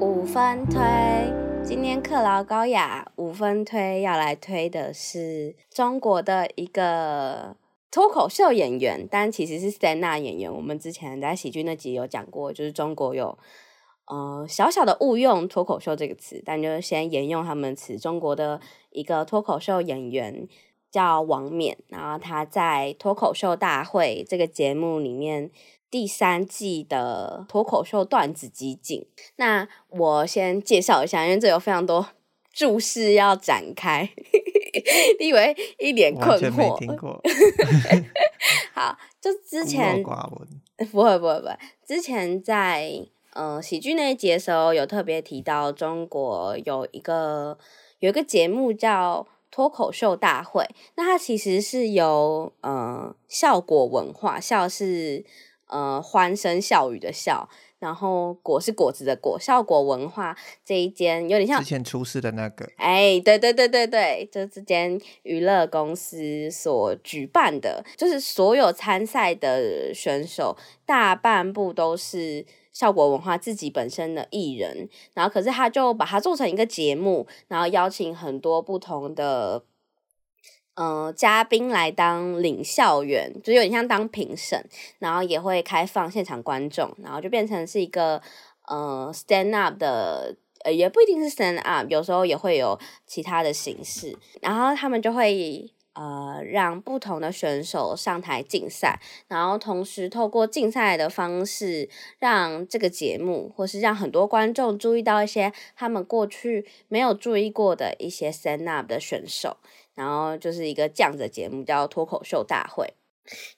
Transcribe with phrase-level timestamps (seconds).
[0.00, 0.80] 五分推，
[1.64, 7.56] 今天克劳高雅五分推要来推的是中国的一个
[7.90, 10.52] 脱口秀演员，但其实是 stand up 演员。
[10.52, 13.36] 我们之前在喜剧那集有讲过，就是中国有
[14.06, 17.98] 呃小小的误用脱口秀这个词，但就先沿用他们词。
[17.98, 18.60] 中国的
[18.90, 20.46] 一个脱口秀演员
[20.90, 25.50] 叫王冕，然后他在脱口秀大会这个节目里面。
[25.90, 32.06] 第三季的脱口秀段子集锦，那我先介绍一下，因为这有非常多
[32.52, 34.08] 注释要展开，
[35.18, 36.56] 你以为一脸困惑。
[36.56, 37.20] 没听过。
[38.72, 47.58] 好，就之前不会不会不会，之前在呃喜剧那一节的时候，有特别提到中国有一个
[47.98, 55.24] 有一个节目叫脱口秀大会，那它其实是由呃笑果文化，笑是。
[55.70, 79.62] 呃，欢声笑语的笑，然后果是果子的果，效果文化这一间有点像之前出事的那个，哎，对对对对对，就这间娱乐公司所举办的，就是所有参赛的选手大半部都是效果文化自己本身的艺人，然后可是他就把它做成一个节目，然后邀请很多不同的。
[80.80, 84.64] 呃，嘉宾来当领笑员，就有点像当评审，
[84.98, 88.22] 然后也会开放现场观众，然后就变成是一个
[88.66, 109.58] 呃 stand up 的，呃也不一定是 stand up，有时候也会有其他的形式，然后他们就会呃让不同的选手上台竞赛，然后同时透过竞赛的方式，让这个节目或是让很多观众注意到一些他们过去没有注意过的一些 stand up 的选手。
[110.00, 112.94] 然后就是一个这样的节目，叫脱口秀大会。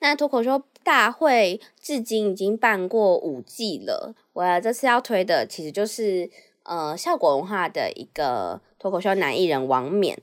[0.00, 4.12] 那脱口秀大会至今已经办过五季了。
[4.32, 6.28] 我这次要推的其实就是
[6.64, 10.18] 呃，笑果文化的一个脱口秀男艺人王冕。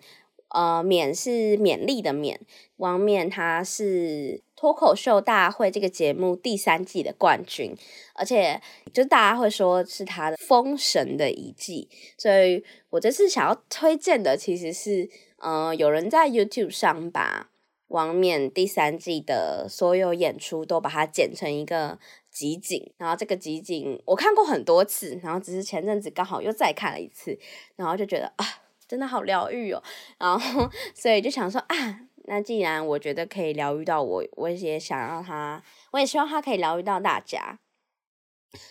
[0.50, 2.38] 呃，冕是勉励的勉，
[2.78, 7.78] 王冕他是脱口秀大会这个节目第三季的冠军，
[8.16, 8.60] 而且
[8.92, 11.88] 就大家会说是他的封神的一季。
[12.18, 15.10] 所以我这次想要推荐的其实是。
[15.40, 17.50] 呃，有人在 YouTube 上把
[17.88, 21.98] 王冕第三季的所有演出都把它剪成一个
[22.30, 27.38] 集锦，然后这个集锦我看过很多次，然后只是前阵子刚好又再看了一次，
[27.76, 28.46] 然后就觉得啊，
[28.88, 29.82] 真的好疗愈哦，
[30.20, 37.60] 然后所以就想说啊，那既然我觉得可以疗愈到我，我也想让他，我也希望他可以疗愈到大家。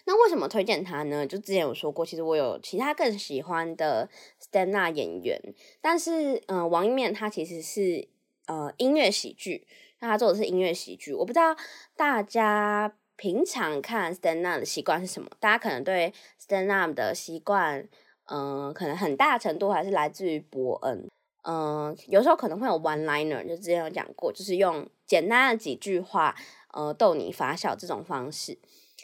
[0.04, 1.26] 那为什么推荐他呢？
[1.26, 4.08] 就之前有说过，其实我有其他更喜欢的
[4.40, 5.40] stand up 演员，
[5.80, 8.08] 但是，嗯、呃，王冕他其实是
[8.46, 9.66] 呃音乐喜剧，
[10.00, 11.14] 那他做的是音乐喜剧。
[11.14, 11.56] 我不知道
[11.96, 15.28] 大家平常看 stand up 的习惯是什么？
[15.38, 17.88] 大家可能对 stand up 的习惯，
[18.26, 21.08] 嗯、可能很大程度还是来自于伯恩。
[21.42, 26.34] 嗯、有时候可能会有 one liner，就之前有讲过，就是用简单的几句话，
[26.72, 28.58] 呃，逗你发笑这种方式。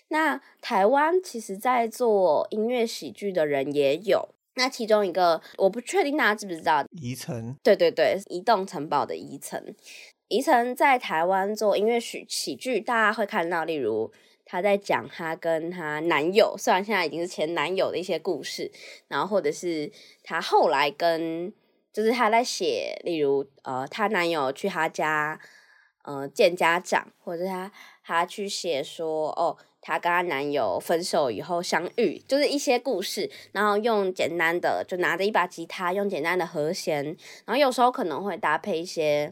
[0.09, 4.29] 那台湾其实，在做音乐喜剧的人也有。
[4.57, 7.57] 那其中一个，我不确定大家知不知道，宜城。
[7.65, 9.75] 对对对，移动城堡的宜城。
[10.29, 14.13] 宜城在台湾做音乐喜喜剧，大家会看到，例如
[14.45, 18.71] 她在讲她跟她男友，虽然现在已经是前男友的一些故事，
[19.09, 19.91] 然后或者是
[20.23, 21.53] 她后来跟，
[21.93, 25.41] 就是她在写，例如呃，她男友去她家，
[26.05, 27.73] 呃，见家长，或者她
[28.05, 29.57] 她去写说哦。
[29.87, 37.05] 她跟她男友分手以后相遇，就是一些故事，然后用简单的就拿着一把吉他，用简单的和弦，
[37.45, 39.31] 然后有时候可能会搭配一些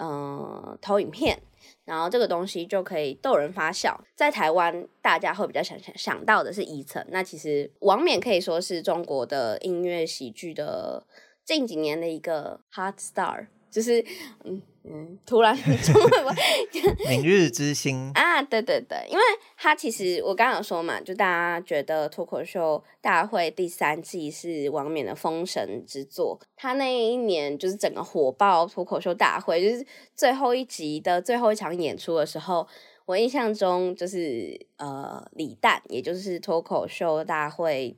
[0.00, 1.38] 嗯、投影片，
[1.84, 4.02] 然后这个东西就可以逗人发笑。
[4.16, 11.06] 在台湾，大家会比较想想想到的是宜城，那其实王冕可以说是中国的音乐喜剧的
[11.44, 14.04] 近几年的一个 hot star，就是
[14.44, 14.62] 嗯。
[14.84, 16.34] 嗯，突然中文我
[17.08, 19.22] 明日之星 啊，对对对，因为
[19.56, 29.86] 他其实我刚刚有说嘛，就大家觉得脱口秀大会第三季是王冕的封神之作，他那一年就是整个火爆脱口秀大会，就是
[30.16, 32.66] 最后一集的最后一场演出的时候，
[33.06, 37.96] 我印象中就是呃李诞，也就是脱口秀大会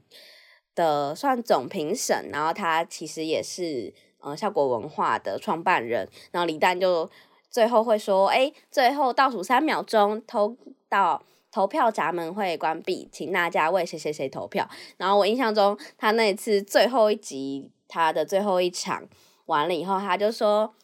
[0.75, 3.95] 的算总评审，然后他其实也是。
[4.25, 7.09] 呃，效果文化的创办人，然后李诞就
[7.51, 10.57] 最后会说：“哎，最后倒数三秒钟，投
[10.89, 11.23] 到
[11.53, 14.67] 投票闸门会关闭，请大家为谁谁谁投票。”
[14.97, 19.05] 然后我印象中，他那一次最后一集，他的最后一场
[19.45, 20.75] 完了以后，他就说：“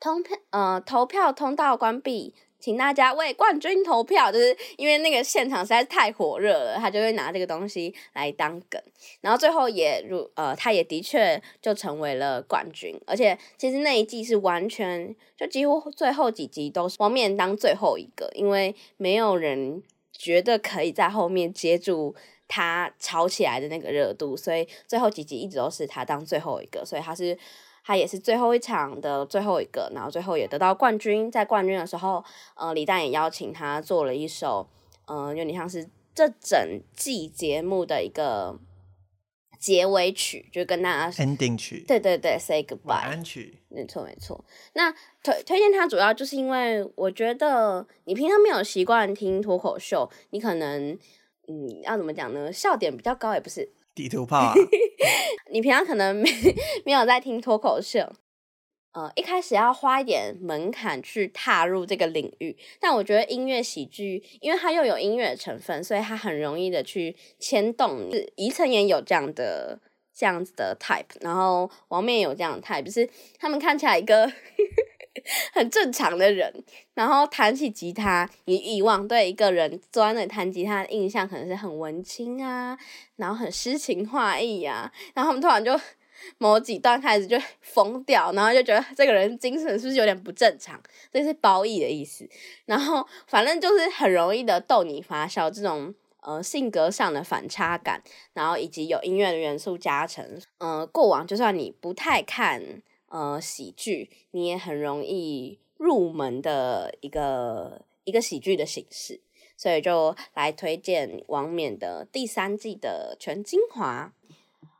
[0.00, 2.34] 通票，呃，投票通道关闭。”
[2.66, 8.82] 请大家为冠军投票，就是因为那个现场实在是太火热了，他就会拿这个东西来当梗，
[9.20, 19.80] 然后最后也如呃，他也的确就成为了冠军，而且其实那一季是完全就几乎最后几集都是王冕当最后一个，因为没有人
[20.10, 22.16] 觉得可以在后面接住
[22.48, 27.38] 他炒起来的那个热度，所以最后几集一直都是他当最后一个，所以他是。
[27.86, 31.30] 他也是最后一场的最后一个，然后最后也得到冠军。
[31.30, 32.24] 在冠军的时候，
[32.56, 34.68] 呃，李诞也邀请他做了一首，
[35.06, 38.58] 嗯、呃，有点像是这整季节目的一个
[39.60, 41.84] 结尾曲，就跟大家 ending 曲。
[41.86, 42.88] 对对对，say goodbye。
[42.88, 43.62] 晚安曲。
[43.68, 44.44] 没错没错。
[44.72, 44.90] 那
[45.22, 50.98] 推推荐他主要就是因为我觉得你平常没有习惯听脱口秀，你可能
[51.46, 52.52] 嗯要怎么讲呢？
[52.52, 53.70] 笑点比较高也不是。
[53.96, 54.54] 地图炮啊！
[55.50, 56.30] 你平常可能没
[56.84, 58.12] 没有在听脱口秀，
[58.92, 62.56] 呃，一开始要花一点门槛去踏入这个领域。
[62.78, 68.30] 但我觉得音乐喜剧，因为它又有音乐成分，所以它很容易的去牵动你。
[68.36, 69.80] 宜城也有这样的
[70.14, 73.08] 这样子的 type，然后王冕有这样的 type，就是
[73.38, 74.30] 他们看起来一个。
[75.52, 76.52] 很正常的人，
[76.94, 82.78] 然后弹起吉他，你以往对一个人坐在那里弹吉他的印象可能是很文青啊，
[83.16, 85.78] 然后很诗情画意啊，然后他们突然就
[86.38, 90.80] 某几段开始就疯掉，然后就觉得这个人精神是不是有点不正常？
[91.12, 92.28] 这是褒义的意思。
[92.64, 98.02] 然后反正就是很容易的逗你发笑，这种呃性格上的反差感，
[98.32, 102.82] 然后以及有音乐的元素加成，呃，过往就算你不太看。
[103.08, 109.20] 呃，喜剧你也很容易入门的一个一个喜剧的形式，
[109.56, 114.12] 所以就来推荐王冕的第三季的全精华。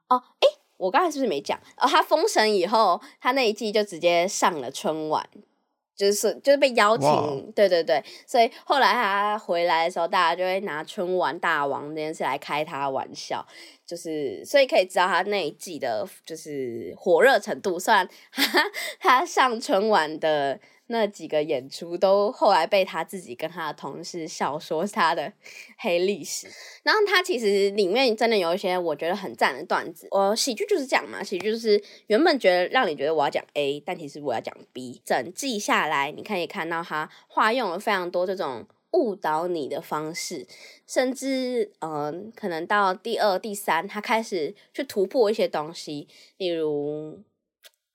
[0.08, 1.58] 哦，诶，我刚才是不是没讲？
[1.76, 5.28] 哦，他封神以后，他那一季就直接上了春晚。
[5.96, 7.52] 就是就是被邀请，Wow.
[7.54, 13.44] 对对对，所以后来他回来的时候，大家就会拿春晚大王这件事来开他玩笑，
[13.86, 18.70] 就是所以可以知道他那一季的就是火热程度，虽然他
[19.00, 20.60] 他上春晚的。
[20.88, 25.32] 那几个演出都后来被他自己跟他的同事笑说是他的
[25.78, 26.46] 黑历史，
[26.84, 30.06] 然后他其实里面真的有一些我觉得很赞的段子。
[30.12, 35.02] 我喜剧就是这样嘛，喜剧就是原本觉得让你觉得我要讲 A，但其实我要讲 B。
[35.04, 40.46] 整季下来，你可以看到他化用了非常多这种误导你的方式，
[40.86, 46.06] 甚至嗯、可能到第二、第三，他开始去突破一些东西，
[46.36, 47.18] 例如。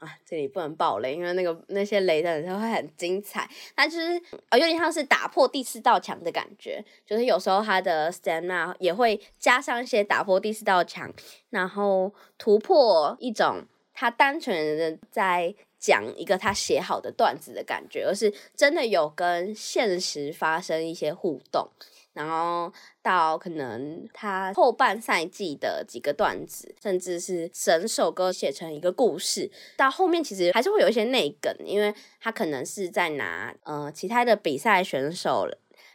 [0.01, 3.47] 啊，这里不能爆雷，因为那个那些雷的时候会很精彩。
[3.75, 4.19] 它就是
[4.49, 11.13] 呃，有点像是打破第四道墙的感觉，就是有时候他的 stand up 也会加上一些打破第四道墙，
[11.51, 13.63] 然后突破一种
[13.93, 21.69] 他单纯的在讲一个他写好的段子的感觉，而是真的有跟现实发生一些互动。
[22.13, 22.71] 然后
[23.01, 35.47] 到可能他后半赛季的几个段子，甚至是整首歌写成一个故事，到后面其实还是会有一些内梗，因为他可能是在拿呃其他的比赛选手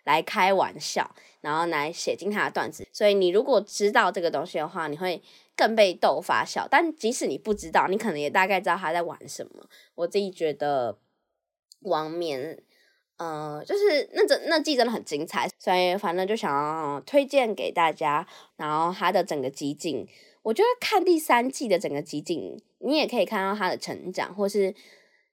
[0.04, 2.88] 来开玩笑，然后来写进他的段子。
[2.92, 5.22] 所以你如果知道这个东西的话，你会
[5.54, 6.66] 更被逗发笑。
[6.70, 9.68] 但即使你不知道，你可能也大概知道他在玩什么。
[9.94, 10.96] 我自己觉得
[11.80, 12.62] 王冕。
[13.18, 18.26] 呃，就是那整那季真的很精彩，所以反正就想要推荐给大家。
[18.56, 20.06] 然后他的整个集锦，
[20.42, 24.74] 我觉得看第三季的整个集锦，你也可以看到他的成长，或是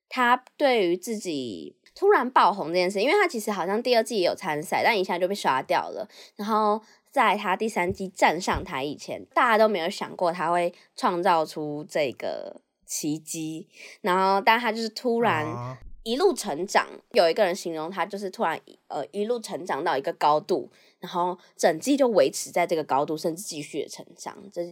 [0.07, 6.07] 他对于自己突然爆红这件事，因为他其实好像第二季也有参赛，但一下就被刷掉了。
[6.37, 13.67] 然后在他第三季站上台以前，大家都没有想过他会创造出这个奇迹。
[13.99, 15.77] 然后，但他就是突然。
[16.03, 20.69] 一路成长，有一个人形容他就是突然呃一路成长到一个高度，
[20.99, 24.37] 然后整季就维持在这个高度，甚至继续的成长。
[24.51, 24.63] 这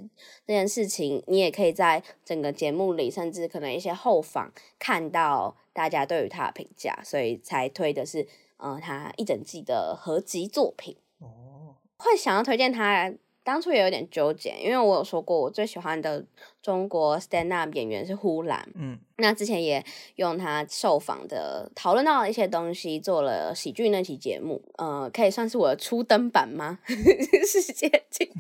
[0.46, 10.98] 这件事情，你也可以在整个节目里，甚至可能一些后访看到大家对于他的评价，所以才推的是呃他一整季的合集作品。
[11.20, 13.14] 哦，会想要推荐他。
[13.44, 16.24] 当初也有点纠结，因为我有说过我最喜欢的
[16.62, 19.84] 中国 stand up 演员是呼兰，嗯，那之前也
[20.18, 26.80] 用他受访的讨论到的一些东西，做了喜剧那期节目，呃，可以算是我的初登版吗？
[26.88, 28.32] 世界级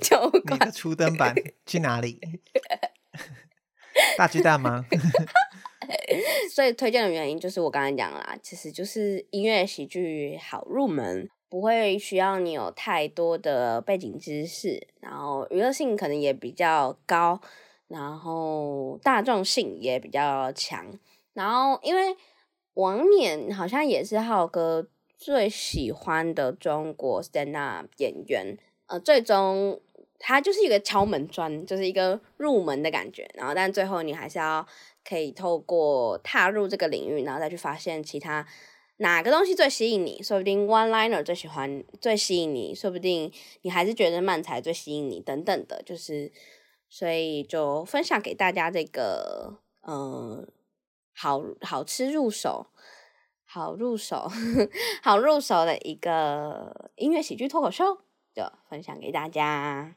[0.00, 1.34] 酒馆的初登版
[1.66, 2.18] 去哪里？
[4.16, 4.86] 大巨蛋吗？
[6.54, 11.28] 所以推荐的原因就是我刚才讲啦，其实就是音乐喜剧好入门。
[11.48, 17.40] 不会需要你有太多的背景知识，然后娱乐性可能也比较高，
[17.88, 20.86] 然后大众性也比较强。
[21.32, 22.16] 然后，因为
[22.74, 29.80] 王冕好像也是浩哥最喜欢的中国 stand up 演员，呃，最终
[30.18, 33.30] 他就是一个敲门砖，就是一个入门的感觉。
[33.34, 34.66] 然后，但最后你还是要
[35.08, 38.46] 可以透过踏入这个领域，然后再去发现其他
[38.98, 40.22] 哪个东西最吸引你。
[40.22, 46.30] 说不定 one liner 最喜欢最吸引你，说不定你还是觉得漫才最吸引你，等等的，就是
[46.88, 50.46] 所以就分享给大家这个，嗯、
[51.14, 52.66] 好好吃入手，
[53.44, 54.28] 好入手，
[55.02, 57.98] 好入手的一个音乐喜剧脱口秀，
[58.34, 59.94] 就分享给大家。